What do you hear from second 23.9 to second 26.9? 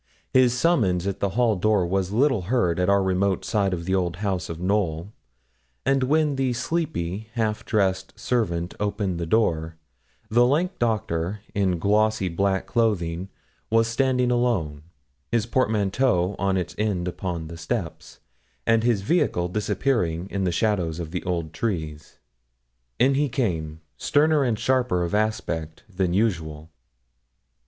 sterner and sharper of aspect than usual.